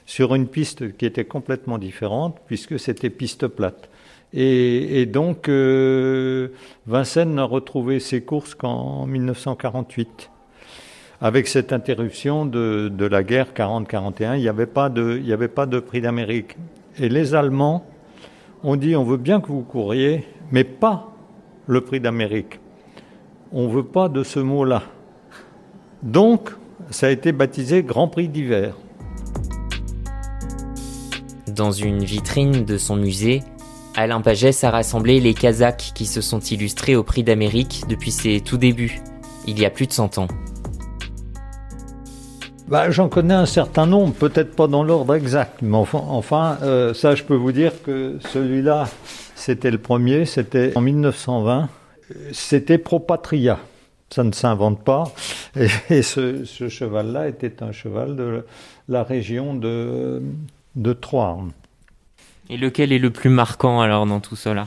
sur 0.06 0.34
une 0.34 0.46
piste 0.46 0.96
qui 0.96 1.06
était 1.06 1.24
complètement 1.24 1.78
différente, 1.78 2.38
puisque 2.46 2.78
c'était 2.78 3.10
piste 3.10 3.46
plate. 3.46 3.88
Et, 4.34 5.06
donc, 5.06 5.48
euh, 5.48 6.48
Vincennes 6.86 7.34
n'a 7.34 7.44
retrouvé 7.44 7.98
ses 7.98 8.20
courses 8.22 8.54
qu'en 8.54 9.06
1948. 9.06 10.30
Avec 11.20 11.48
cette 11.48 11.72
interruption 11.72 12.44
de, 12.44 13.06
la 13.10 13.22
guerre 13.22 13.48
40-41, 13.54 14.36
il 14.36 14.42
n'y 14.42 14.48
avait, 14.48 14.66
pas 14.66 14.88
de, 14.88 15.20
avait 15.32 15.48
pas 15.48 15.66
de 15.66 15.80
prix 15.80 16.00
d'Amérique. 16.00 16.56
Et 16.98 17.08
les 17.08 17.34
Allemands 17.34 17.86
ont 18.62 18.76
dit 18.76 18.96
on 18.96 19.04
veut 19.04 19.16
bien 19.16 19.40
que 19.40 19.48
vous 19.48 19.62
couriez, 19.62 20.24
mais 20.52 20.64
pas 20.64 21.10
le 21.66 21.80
prix 21.80 22.00
d'Amérique. 22.00 22.60
On 23.52 23.66
ne 23.66 23.72
veut 23.72 23.84
pas 23.84 24.08
de 24.08 24.22
ce 24.22 24.40
mot-là. 24.40 24.82
Donc, 26.02 26.50
ça 26.90 27.06
a 27.06 27.10
été 27.10 27.32
baptisé 27.32 27.82
Grand 27.82 28.08
Prix 28.08 28.28
d'hiver. 28.28 28.74
Dans 31.46 31.72
une 31.72 32.04
vitrine 32.04 32.64
de 32.64 32.78
son 32.78 32.96
musée, 32.96 33.42
Alain 33.96 34.20
Pagès 34.20 34.64
a 34.64 34.70
rassemblé 34.70 35.20
les 35.20 35.34
Kazakhs 35.34 35.92
qui 35.94 36.06
se 36.06 36.20
sont 36.20 36.40
illustrés 36.40 36.94
au 36.94 37.02
Prix 37.02 37.24
d'Amérique 37.24 37.84
depuis 37.88 38.12
ses 38.12 38.40
tout 38.40 38.58
débuts, 38.58 39.00
il 39.46 39.58
y 39.58 39.64
a 39.64 39.70
plus 39.70 39.86
de 39.86 39.92
100 39.92 40.18
ans. 40.18 40.28
Bah, 42.68 42.90
J'en 42.90 43.08
connais 43.08 43.34
un 43.34 43.46
certain 43.46 43.86
nombre, 43.86 44.12
peut-être 44.12 44.54
pas 44.54 44.66
dans 44.66 44.84
l'ordre 44.84 45.14
exact, 45.14 45.62
mais 45.62 45.76
enfin, 45.76 46.58
euh, 46.62 46.92
ça 46.94 47.14
je 47.14 47.24
peux 47.24 47.34
vous 47.34 47.52
dire 47.52 47.72
que 47.82 48.18
celui-là, 48.32 48.88
c'était 49.34 49.70
le 49.70 49.78
premier, 49.78 50.26
c'était 50.26 50.72
en 50.76 50.82
1920, 50.82 51.68
c'était 52.32 52.78
Pro 52.78 53.00
Patria 53.00 53.58
ça 54.10 54.24
ne 54.24 54.32
s'invente 54.32 54.82
pas. 54.82 55.12
Et, 55.90 56.02
ce, 56.02 56.68
cheval-là 56.68 57.28
était 57.28 57.62
un 57.62 57.72
cheval 57.72 58.16
de 58.16 58.44
la 58.88 59.02
région 59.02 59.54
de, 59.54 60.22
de 60.76 60.92
Troyes. 60.92 61.38
Et 62.50 62.56
lequel 62.56 62.92
est 62.92 62.98
le 62.98 63.10
plus 63.10 63.30
marquant 63.30 63.80
alors 63.80 64.06
dans 64.06 64.20
tout 64.20 64.36
cela? 64.36 64.66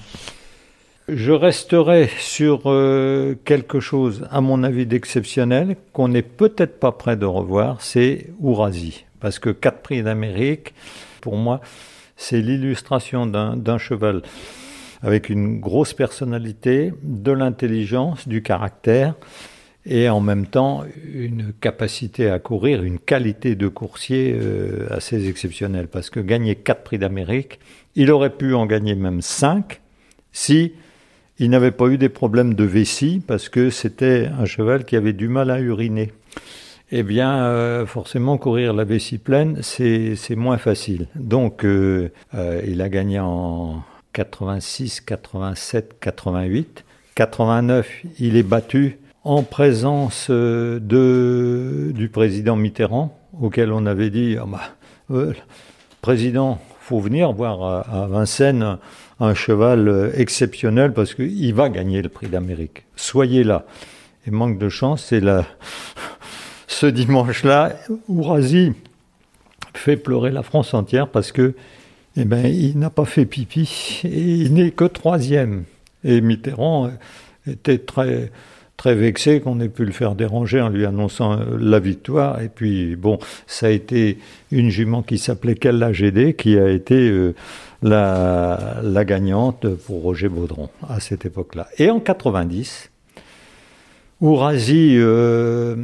Je 1.07 1.31
resterai 1.31 2.09
sur 2.19 2.63
euh, 2.65 3.35
quelque 3.43 3.79
chose, 3.79 4.27
à 4.29 4.39
mon 4.39 4.63
avis, 4.63 4.85
d'exceptionnel, 4.85 5.75
qu'on 5.93 6.09
n'est 6.09 6.21
peut-être 6.21 6.79
pas 6.79 6.91
prêt 6.91 7.17
de 7.17 7.25
revoir, 7.25 7.81
c'est 7.81 8.27
Ourasi. 8.39 9.05
Parce 9.19 9.39
que 9.39 9.49
quatre 9.49 9.81
prix 9.81 10.03
d'Amérique, 10.03 10.73
pour 11.19 11.37
moi, 11.37 11.59
c'est 12.17 12.39
l'illustration 12.39 13.25
d'un 13.25 13.77
cheval 13.77 14.21
avec 15.01 15.29
une 15.29 15.59
grosse 15.59 15.93
personnalité, 15.93 16.93
de 17.01 17.31
l'intelligence, 17.31 18.27
du 18.27 18.43
caractère 18.43 19.15
et 19.85 20.09
en 20.09 20.19
même 20.19 20.45
temps 20.45 20.83
une 21.13 21.53
capacité 21.59 22.29
à 22.29 22.39
courir, 22.39 22.83
une 22.83 22.99
qualité 22.99 23.55
de 23.55 23.67
coursier 23.67 24.37
euh, 24.39 24.87
assez 24.89 25.27
exceptionnelle. 25.27 25.87
Parce 25.87 26.09
que 26.09 26.19
gagner 26.19 26.55
quatre 26.55 26.83
prix 26.83 26.97
d'Amérique, 26.97 27.59
il 27.95 28.11
aurait 28.11 28.35
pu 28.35 28.53
en 28.53 28.65
gagner 28.65 28.95
même 28.95 29.21
cinq 29.21 29.81
si 30.31 30.73
il 31.39 31.49
n'avait 31.49 31.71
pas 31.71 31.87
eu 31.87 31.97
des 31.97 32.09
problèmes 32.09 32.53
de 32.53 32.63
vessie, 32.63 33.21
parce 33.25 33.49
que 33.49 33.69
c'était 33.69 34.29
un 34.39 34.45
cheval 34.45 34.85
qui 34.85 34.95
avait 34.95 35.13
du 35.13 35.27
mal 35.27 35.49
à 35.49 35.59
uriner. 35.59 36.11
Eh 36.91 37.03
bien, 37.03 37.45
euh, 37.45 37.85
forcément, 37.85 38.37
courir 38.37 38.73
la 38.73 38.83
vessie 38.83 39.17
pleine, 39.17 39.59
c'est 39.63 40.35
moins 40.35 40.57
facile. 40.57 41.07
Donc, 41.15 41.65
euh, 41.65 42.09
il 42.67 42.81
a 42.81 42.89
gagné 42.89 43.19
en, 43.19 43.81
86, 44.13 45.01
87, 45.01 45.99
88. 45.99 46.83
89, 47.15 48.03
il 48.19 48.35
est 48.37 48.43
battu 48.43 48.97
en 49.23 49.43
présence 49.43 50.27
euh, 50.29 50.79
de, 50.79 51.91
du 51.93 52.09
président 52.09 52.55
Mitterrand, 52.55 53.17
auquel 53.39 53.71
on 53.71 53.85
avait 53.85 54.09
dit 54.09 54.37
ah 54.39 54.45
bah, 54.47 54.61
euh, 55.11 55.33
Président, 56.01 56.59
faut 56.79 56.99
venir 56.99 57.31
voir 57.31 57.85
à, 57.89 58.07
Vincennes 58.07 58.77
un 59.19 59.33
cheval 59.35 59.87
euh, 59.87 60.11
exceptionnel 60.15 60.93
parce 60.93 61.13
qu'il 61.13 61.53
va 61.53 61.69
gagner 61.69 62.01
le 62.01 62.09
prix 62.09 62.27
d'Amérique. 62.27 62.85
Soyez 62.95 63.43
là. 63.43 63.65
Et 64.27 64.31
manque 64.31 64.57
de 64.57 64.69
chance, 64.69 65.05
c'est 65.09 65.19
là, 65.19 65.45
ce 66.67 66.87
dimanche-là, 66.87 67.73
Ourasi 68.07 68.73
fait 69.73 69.97
pleurer 69.97 70.31
la 70.31 70.43
France 70.43 70.73
entière 70.73 71.07
parce 71.07 71.31
que 71.31 71.53
eh 72.17 72.25
ben, 72.25 72.45
il 72.45 72.77
n'a 72.77 72.89
pas 72.89 73.05
fait 73.05 73.25
pipi 73.25 74.01
et 74.03 74.19
il 74.19 74.53
n'est 74.53 74.71
que 74.71 74.83
troisième. 74.83 75.63
Et 76.03 76.19
Mitterrand 76.19 76.91
était 77.47 77.77
très, 77.77 78.31
très 78.81 78.95
vexé 78.95 79.41
qu'on 79.41 79.59
ait 79.59 79.69
pu 79.69 79.85
le 79.85 79.91
faire 79.91 80.15
déranger 80.15 80.59
en 80.59 80.67
lui 80.67 80.87
annonçant 80.87 81.37
la 81.55 81.77
victoire. 81.77 82.41
Et 82.41 82.49
puis, 82.49 82.95
bon, 82.95 83.19
ça 83.45 83.67
a 83.67 83.69
été 83.69 84.17
une 84.51 84.71
jument 84.71 85.03
qui 85.03 85.19
s'appelait 85.19 85.53
Kella 85.53 85.91
qui 86.35 86.57
a 86.57 86.67
été 86.67 86.95
euh, 87.07 87.35
la, 87.83 89.05
gagnante 89.05 89.67
pour 89.85 90.01
Roger 90.01 90.29
Baudron 90.29 90.69
à 90.89 90.99
cette 90.99 91.25
époque-là. 91.27 91.67
Et 91.77 91.91
en 91.91 91.99
90, 91.99 92.89
Ourasi 94.19 94.95
euh, 94.97 95.75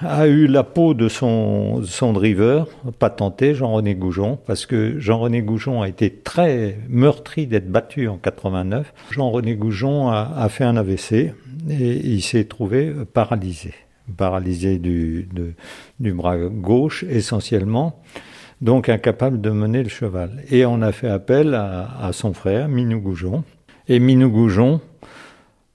a 0.00 0.26
eu 0.26 0.46
la 0.46 0.62
peau 0.62 0.94
de 0.94 1.08
son, 1.08 1.82
son 1.84 2.12
driver, 2.12 2.66
patenté, 2.98 3.54
Jean-René 3.54 3.94
Goujon, 3.94 4.38
parce 4.46 4.66
que 4.66 4.98
Jean-René 4.98 5.42
Goujon 5.42 5.82
a 5.82 5.88
été 5.88 6.10
très 6.10 6.78
meurtri 6.88 7.46
d'être 7.46 7.70
battu 7.70 8.08
en 8.08 8.16
89. 8.16 8.92
Jean-René 9.10 9.54
Goujon 9.54 10.08
a, 10.08 10.48
fait 10.48 10.64
un 10.64 10.76
AVC 10.76 11.12
et 11.12 11.32
il 11.68 12.22
s'est 12.22 12.44
trouvé 12.44 12.92
paralysé, 13.12 13.72
paralysé 14.16 14.78
du, 14.78 15.28
du 16.00 16.12
bras 16.12 16.36
gauche 16.38 17.04
essentiellement, 17.08 18.02
donc 18.60 18.88
incapable 18.88 19.40
de 19.40 19.50
mener 19.50 19.82
le 19.82 19.88
cheval. 19.88 20.42
Et 20.50 20.66
on 20.66 20.82
a 20.82 20.92
fait 20.92 21.08
appel 21.08 21.54
à, 21.54 22.10
son 22.12 22.34
frère, 22.34 22.68
Minou 22.68 23.00
Goujon. 23.00 23.44
Et 23.88 23.98
Minou 23.98 24.30
Goujon, 24.30 24.80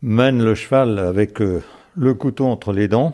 mène 0.01 0.43
le 0.43 0.55
cheval 0.55 0.97
avec 0.97 1.41
euh, 1.41 1.61
le 1.95 2.13
couteau 2.13 2.45
entre 2.45 2.71
les 2.71 2.87
dents 2.87 3.13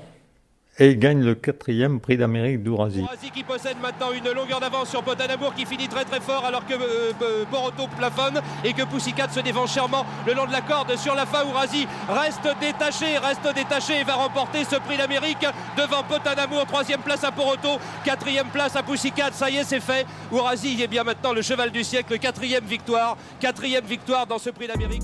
et 0.78 0.98
gagne 0.98 1.24
le 1.24 1.36
quatrième 1.36 2.00
prix 2.00 2.18
d'Amérique 2.18 2.62
d'Ourasi. 2.62 3.02
Ourasi 3.02 3.32
qui 3.32 3.44
possède 3.44 3.78
maintenant 3.82 4.12
une 4.12 4.30
longueur 4.32 4.60
d'avance 4.60 4.90
sur 4.90 5.04
Potanamour 5.04 5.54
qui 5.56 5.66
finit 5.66 5.88
très 5.88 6.04
très 6.04 6.20
fort 6.20 6.44
alors 6.46 6.66
que 6.66 6.74
euh, 6.74 7.46
Boroto 7.50 7.88
plafonne 7.98 8.42
et 8.64 8.74
que 8.74 8.84
Poussicat 8.84 9.30
se 9.30 9.40
défend 9.40 9.68
chèrement 9.68 10.06
le 10.28 10.34
long 10.34 10.46
de 10.46 10.52
la 10.52 10.62
corde 10.62 10.96
sur 10.98 11.16
la 11.16 11.26
fin. 11.26 11.46
Ourasi 11.46 11.88
reste 12.10 12.48
détaché, 12.60 13.18
reste 13.18 13.56
détaché 13.56 14.02
et 14.02 14.04
va 14.04 14.16
remporter 14.16 14.66
ce 14.66 14.76
prix 14.76 14.98
d'Amérique 14.98 15.46
devant 15.78 16.04
Potanamour. 16.04 16.66
Troisième 16.66 17.02
place 17.02 17.24
à 17.24 17.32
Poroto, 17.32 17.80
quatrième 18.04 18.48
place 18.48 18.76
à 18.76 18.84
Poussicat. 18.84 19.32
Ça 19.32 19.50
y 19.50 19.58
est, 19.58 19.64
c'est 19.64 19.80
fait. 19.80 20.06
Ourasi 20.32 20.82
est 20.82 20.88
bien 20.88 21.04
maintenant 21.04 21.32
le 21.32 21.42
cheval 21.42 21.72
du 21.72 21.84
siècle, 21.84 22.20
quatrième 22.20 22.66
victoire, 22.66 23.18
quatrième 23.40 23.86
victoire 23.86 24.28
dans 24.28 24.40
ce 24.40 24.50
prix 24.50 24.68
d'Amérique. 24.68 25.04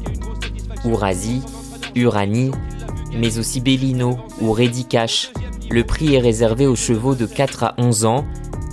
Ourasi 0.83 1.41
Urani, 1.95 2.51
mais 3.13 3.37
aussi 3.37 3.61
Bellino 3.61 4.17
ou 4.41 4.55
Cash. 4.89 5.31
Le 5.71 5.85
prix 5.85 6.15
est 6.15 6.19
réservé 6.19 6.67
aux 6.67 6.75
chevaux 6.75 7.15
de 7.15 7.25
4 7.25 7.63
à 7.63 7.75
11 7.77 8.03
ans. 8.03 8.25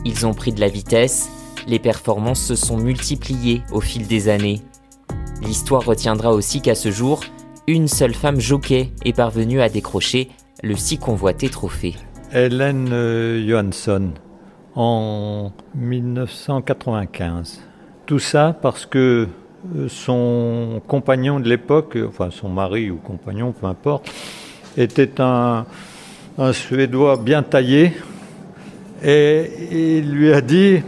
Ils 0.04 0.26
ont 0.26 0.34
pris 0.34 0.50
de 0.50 0.58
la 0.58 0.66
vitesse, 0.66 1.30
les 1.68 1.78
performances 1.78 2.42
se 2.42 2.56
sont 2.56 2.76
multipliées 2.76 3.62
au 3.70 3.80
fil 3.80 4.08
des 4.08 4.28
années. 4.28 4.62
L'histoire 5.40 5.84
retiendra 5.84 6.32
aussi 6.32 6.60
qu'à 6.60 6.74
ce 6.74 6.90
jour, 6.90 7.20
une 7.68 7.86
seule 7.86 8.14
femme 8.14 8.40
jockey 8.40 8.90
est 9.04 9.12
parvenue 9.12 9.60
à 9.60 9.68
décrocher 9.68 10.30
le 10.64 10.74
si 10.74 10.98
convoité 10.98 11.48
trophée. 11.48 11.94
Hélène 12.32 12.88
euh, 12.90 13.48
Johansson 13.48 14.10
en 14.74 15.52
1995. 15.76 17.60
Tout 18.06 18.18
ça 18.18 18.58
parce 18.60 18.86
que 18.86 19.28
euh, 19.76 19.86
son 19.88 20.82
compagnon 20.88 21.38
de 21.38 21.48
l'époque, 21.48 21.96
enfin 22.08 22.30
son 22.32 22.48
mari 22.48 22.90
ou 22.90 22.96
compagnon, 22.96 23.52
peu 23.52 23.68
importe, 23.68 24.10
était 24.76 25.20
un, 25.20 25.64
Suédois 26.52 27.16
bien 27.16 27.42
taillé 27.42 27.92
et 29.02 29.98
il 29.98 30.12
lui 30.12 30.32
a 30.32 30.40
dit 30.40 30.82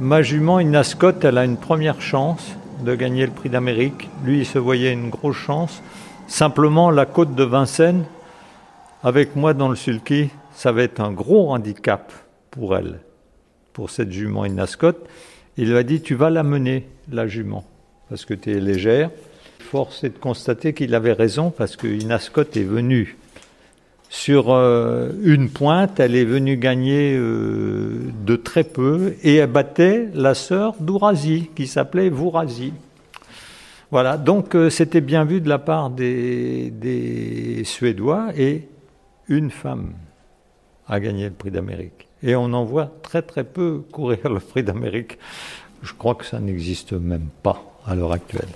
Ma 0.00 0.22
jument 0.22 0.58
Inascot, 0.58 1.12
elle 1.22 1.38
a 1.38 1.44
une 1.44 1.56
première 1.56 2.00
chance 2.00 2.56
de 2.84 2.96
gagner 2.96 3.26
le 3.26 3.32
prix 3.32 3.48
d'Amérique. 3.48 4.10
Lui, 4.24 4.40
il 4.40 4.44
se 4.44 4.58
voyait 4.58 4.92
une 4.92 5.08
grosse 5.08 5.36
chance. 5.36 5.82
Simplement, 6.26 6.90
la 6.90 7.06
côte 7.06 7.36
de 7.36 7.44
Vincennes, 7.44 8.04
avec 9.04 9.36
moi 9.36 9.54
dans 9.54 9.68
le 9.68 9.76
sulky, 9.76 10.30
ça 10.52 10.72
va 10.72 10.82
être 10.82 11.00
un 11.00 11.12
gros 11.12 11.52
handicap 11.52 12.12
pour 12.50 12.76
elle, 12.76 12.98
pour 13.72 13.90
cette 13.90 14.10
jument 14.10 14.44
Inascot. 14.44 14.98
Il 15.56 15.70
lui 15.70 15.78
a 15.78 15.84
dit 15.84 16.02
Tu 16.02 16.16
vas 16.16 16.30
la 16.30 16.42
mener, 16.42 16.88
la 17.12 17.28
jument, 17.28 17.64
parce 18.08 18.24
que 18.24 18.34
tu 18.34 18.50
es 18.50 18.58
légère. 18.58 19.10
Force 19.60 20.02
est 20.02 20.10
de 20.10 20.18
constater 20.18 20.74
qu'il 20.74 20.92
avait 20.96 21.12
raison, 21.12 21.50
parce 21.50 21.76
que 21.76 21.86
Inascot 21.86 22.42
est 22.42 22.64
venue 22.64 23.16
sur 24.12 24.52
euh, 24.52 25.10
une 25.22 25.48
pointe, 25.48 25.98
elle 25.98 26.14
est 26.14 26.26
venue 26.26 26.58
gagner 26.58 27.16
euh, 27.16 28.12
de 28.26 28.36
très 28.36 28.62
peu, 28.62 29.14
et 29.22 29.36
elle 29.36 29.50
battait 29.50 30.10
la 30.12 30.34
sœur 30.34 30.74
d'Ourasi, 30.78 31.48
qui 31.56 31.66
s'appelait 31.66 32.10
Vourasi. 32.10 32.74
Voilà, 33.90 34.18
donc 34.18 34.54
euh, 34.54 34.68
c'était 34.68 35.00
bien 35.00 35.24
vu 35.24 35.40
de 35.40 35.48
la 35.48 35.58
part 35.58 35.88
des 35.88 37.62
Suédois, 37.64 38.32
et 38.36 38.68
une 39.28 39.50
femme 39.50 39.94
a 40.88 41.00
gagné 41.00 41.24
le 41.24 41.30
prix 41.30 41.50
d'Amérique. 41.50 42.06
Et 42.22 42.36
on 42.36 42.52
en 42.52 42.64
voit 42.64 42.92
très 43.02 43.22
très 43.22 43.44
peu 43.44 43.80
courir 43.92 44.28
le 44.28 44.40
prix 44.40 44.62
d'Amérique 44.62 45.16
Je 45.82 45.94
crois 45.94 46.16
que 46.16 46.26
ça 46.26 46.38
n'existe 46.38 46.92
même 46.92 47.28
pas 47.42 47.62
à 47.86 47.94
l'heure 47.94 48.12
actuelle. 48.12 48.48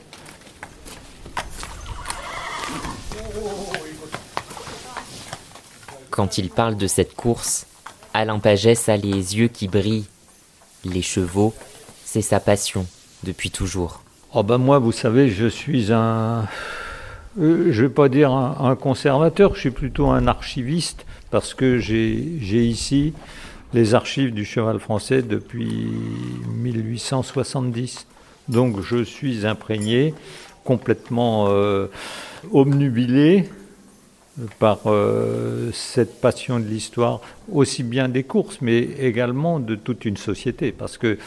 Quand 6.16 6.38
il 6.38 6.48
parle 6.48 6.78
de 6.78 6.86
cette 6.86 7.14
course, 7.14 7.66
Alain 8.14 8.38
Pagès 8.38 8.88
a 8.88 8.96
les 8.96 9.36
yeux 9.36 9.48
qui 9.48 9.68
brillent. 9.68 10.06
Les 10.82 11.02
chevaux, 11.02 11.52
c'est 12.06 12.22
sa 12.22 12.40
passion 12.40 12.86
depuis 13.22 13.50
toujours. 13.50 14.02
Oh 14.32 14.42
ben 14.42 14.56
moi, 14.56 14.78
vous 14.78 14.92
savez, 14.92 15.28
je 15.28 15.46
suis 15.46 15.92
un, 15.92 16.48
euh, 17.38 17.70
je 17.70 17.82
ne 17.82 17.86
vais 17.86 17.92
pas 17.92 18.08
dire 18.08 18.32
un, 18.32 18.74
conservateur, 18.76 19.54
je 19.56 19.60
suis 19.60 19.70
plutôt 19.70 20.06
un 20.06 20.26
archiviste 20.26 21.04
parce 21.30 21.52
que 21.52 21.76
j'ai 21.76 22.64
ici 22.64 23.12
les 23.74 23.94
archives 23.94 24.32
du 24.32 24.46
cheval 24.46 24.78
français 24.78 25.20
depuis 25.20 25.86
1870. 26.48 28.06
Donc 28.48 28.80
je 28.80 29.04
suis 29.04 29.46
imprégné, 29.46 30.14
complètement 30.64 31.48
euh, 31.50 31.88
omnubilé 32.54 33.50
par 34.58 34.80
euh, 34.86 35.70
cette 35.72 36.20
passion 36.20 36.60
de 36.60 36.64
l'histoire, 36.66 37.20
aussi 37.50 37.82
bien 37.82 38.08
des 38.08 38.22
courses, 38.22 38.58
mais 38.60 38.78
également 38.78 39.60
de 39.60 39.74
toute 39.74 40.04
une 40.04 40.16
société. 40.16 40.72
Parce 40.72 40.98
que 40.98 41.18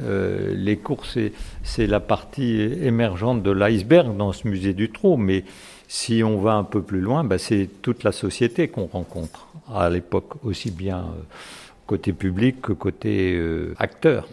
euh, 0.00 0.54
les 0.54 0.76
courses, 0.76 1.18
c'est 1.62 1.86
la 1.86 2.00
partie 2.00 2.60
émergente 2.60 3.42
de 3.42 3.50
l'iceberg 3.50 4.16
dans 4.16 4.32
ce 4.32 4.46
musée 4.46 4.74
du 4.74 4.90
Trot, 4.90 5.16
mais 5.16 5.44
si 5.88 6.22
on 6.22 6.38
va 6.38 6.52
un 6.54 6.64
peu 6.64 6.82
plus 6.82 7.00
loin, 7.00 7.24
bah, 7.24 7.38
c'est 7.38 7.68
toute 7.82 8.04
la 8.04 8.12
société 8.12 8.68
qu'on 8.68 8.86
rencontre 8.86 9.48
à 9.74 9.88
l'époque, 9.90 10.44
aussi 10.44 10.70
bien 10.70 10.98
euh, 10.98 11.22
côté 11.86 12.12
public 12.12 12.60
que 12.60 12.72
côté 12.72 13.34
euh, 13.34 13.74
acteur. 13.78 14.28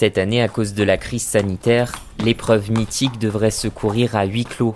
Cette 0.00 0.16
année, 0.16 0.40
à 0.40 0.48
cause 0.48 0.72
de 0.72 0.82
la 0.82 0.96
crise 0.96 1.24
sanitaire, 1.24 1.92
l'épreuve 2.24 2.70
mythique 2.70 3.18
devrait 3.18 3.50
se 3.50 3.68
courir 3.68 4.16
à 4.16 4.24
huis 4.24 4.46
clos. 4.46 4.74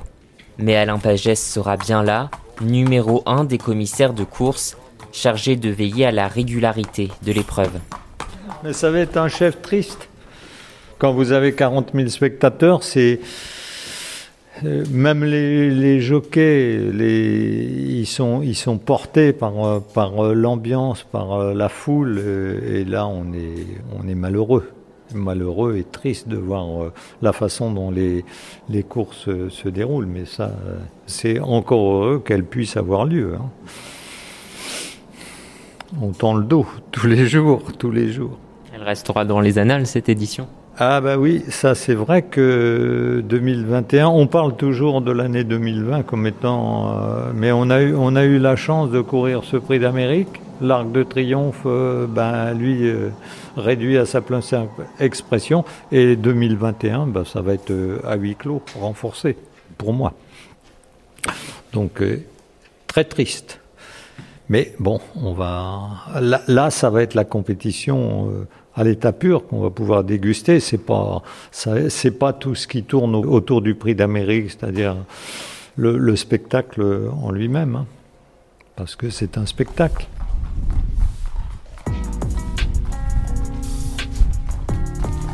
Mais 0.58 0.76
Alain 0.76 0.98
Pagès 0.98 1.36
sera 1.36 1.78
bien 1.78 2.02
là, 2.02 2.30
numéro 2.60 3.22
un 3.24 3.44
des 3.44 3.56
commissaires 3.56 4.12
de 4.12 4.24
course, 4.24 4.76
chargé 5.12 5.56
de 5.56 5.70
veiller 5.70 6.04
à 6.04 6.10
la 6.10 6.28
régularité 6.28 7.08
de 7.24 7.32
l'épreuve. 7.32 7.70
Mais 8.64 8.74
ça 8.74 8.90
va 8.90 8.98
être 8.98 9.16
un 9.16 9.28
chef 9.28 9.62
triste. 9.62 10.10
Quand 10.98 11.14
vous 11.14 11.32
avez 11.32 11.54
40 11.54 11.92
000 11.94 12.08
spectateurs, 12.10 12.82
c'est 12.82 13.18
euh, 14.62 14.84
même 14.90 15.24
les, 15.24 16.00
jockeys, 16.02 16.90
ils, 16.92 18.06
sont, 18.06 18.76
portés 18.76 19.32
par, 19.32 19.80
par 19.94 20.34
l'ambiance, 20.34 21.02
par 21.02 21.54
la 21.54 21.70
foule, 21.70 22.18
et 22.70 22.84
là 22.84 23.06
on 23.06 23.32
est 23.32 24.14
malheureux. 24.14 24.70
Malheureux 25.12 25.76
et 25.76 25.84
triste 25.84 26.28
de 26.28 26.36
voir 26.36 26.82
euh, 26.82 26.92
la 27.20 27.32
façon 27.32 27.72
dont 27.72 27.90
les, 27.90 28.24
les 28.68 28.82
courses 28.82 29.28
se 29.48 29.68
déroulent, 29.68 30.06
mais 30.06 30.24
ça, 30.24 30.52
c'est 31.06 31.40
encore 31.40 31.82
heureux 31.82 32.22
qu'elles 32.24 32.44
puissent 32.44 32.76
avoir 32.76 33.04
lieu. 33.04 33.34
Hein 33.34 33.50
on 36.00 36.10
tend 36.10 36.34
le 36.34 36.44
dos 36.44 36.66
tous 36.92 37.06
les 37.06 37.26
jours, 37.26 37.62
tous 37.78 37.90
les 37.90 38.10
jours. 38.10 38.38
Elle 38.74 38.82
restera 38.82 39.24
dans 39.24 39.40
les 39.40 39.58
annales 39.58 39.86
cette 39.86 40.08
édition? 40.08 40.46
Ah 40.76 41.00
bah 41.00 41.16
oui, 41.16 41.44
ça 41.48 41.76
c'est 41.76 41.94
vrai 41.94 42.22
que 42.22 43.22
2021, 43.24 44.08
on 44.08 44.26
parle 44.26 44.56
toujours 44.56 45.02
de 45.02 45.12
l'année 45.12 45.44
2020 45.44 46.02
comme 46.02 46.26
étant, 46.26 46.88
euh, 46.88 47.30
mais 47.32 47.52
on 47.52 47.70
a 47.70 47.80
eu 47.80 47.94
on 47.94 48.16
a 48.16 48.24
eu 48.24 48.38
la 48.38 48.56
chance 48.56 48.90
de 48.90 49.00
courir 49.00 49.44
ce 49.44 49.56
Prix 49.56 49.78
d'Amérique. 49.78 50.40
L'Arc 50.60 50.92
de 50.92 51.02
Triomphe, 51.02 51.62
euh, 51.66 52.06
ben 52.06 52.54
lui 52.54 52.88
euh, 52.88 53.10
réduit 53.56 53.98
à 53.98 54.06
sa 54.06 54.20
pleine 54.20 54.42
expression, 55.00 55.64
et 55.92 56.16
2021, 56.16 57.06
ben, 57.06 57.24
ça 57.24 57.40
va 57.40 57.54
être 57.54 57.72
à 58.04 58.16
huis 58.16 58.36
clos, 58.36 58.62
renforcé 58.78 59.36
pour 59.76 59.92
moi. 59.92 60.12
Donc 61.72 62.02
très 62.86 63.04
triste. 63.04 63.60
Mais 64.48 64.74
bon, 64.78 65.00
on 65.16 65.32
va 65.32 65.90
là, 66.20 66.70
ça 66.70 66.90
va 66.90 67.02
être 67.02 67.14
la 67.14 67.24
compétition 67.24 68.30
euh, 68.30 68.46
à 68.76 68.84
l'état 68.84 69.12
pur 69.12 69.46
qu'on 69.46 69.60
va 69.60 69.70
pouvoir 69.70 70.04
déguster. 70.04 70.60
C'est 70.60 70.78
pas 70.78 71.22
pas 72.20 72.32
tout 72.32 72.54
ce 72.54 72.68
qui 72.68 72.84
tourne 72.84 73.14
autour 73.14 73.62
du 73.62 73.74
Prix 73.74 73.94
d'Amérique, 73.94 74.50
c'est-à-dire 74.50 74.96
le, 75.76 76.14
spectacle 76.14 77.08
en 77.20 77.32
lui-même, 77.32 77.76
hein. 77.76 77.86
parce 78.76 78.94
que 78.94 79.10
c'est 79.10 79.38
un 79.38 79.46
spectacle. 79.46 80.06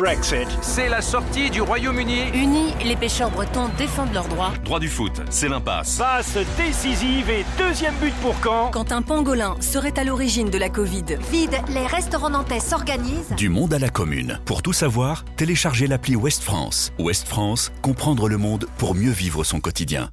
Brexit. 0.00 0.46
C'est 0.62 0.88
la 0.88 1.02
sortie 1.02 1.50
du 1.50 1.60
Royaume-Uni. 1.60 2.28
Unis, 2.32 2.72
les 2.84 2.94
pêcheurs 2.94 3.32
bretons 3.32 3.68
défendent 3.76 4.12
leurs 4.12 4.28
droits. 4.28 4.52
Droit 4.64 4.78
du 4.78 4.86
foot, 4.86 5.22
c'est 5.28 5.48
l'impasse. 5.48 5.96
Passe 5.98 6.38
décisive 6.56 7.28
et 7.28 7.44
deuxième 7.58 7.96
but 7.96 8.14
pour 8.22 8.38
quand 8.40 8.70
Quand 8.72 8.92
un 8.92 9.02
pangolin 9.02 9.56
serait 9.60 9.98
à 9.98 10.04
l'origine 10.04 10.50
de 10.50 10.58
la 10.58 10.68
Covid. 10.68 11.16
Vide, 11.32 11.56
les 11.70 11.84
restaurants 11.84 12.30
nantais 12.30 12.60
s'organisent. 12.60 13.34
Du 13.36 13.48
monde 13.48 13.74
à 13.74 13.80
la 13.80 13.88
commune. 13.88 14.38
Pour 14.44 14.62
tout 14.62 14.72
savoir, 14.72 15.24
téléchargez 15.36 15.88
l'appli 15.88 16.14
Ouest 16.14 16.44
France. 16.44 16.92
Ouest 17.00 17.26
France, 17.26 17.72
comprendre 17.82 18.28
le 18.28 18.36
monde 18.36 18.66
pour 18.78 18.94
mieux 18.94 19.10
vivre 19.10 19.42
son 19.42 19.58
quotidien. 19.58 20.10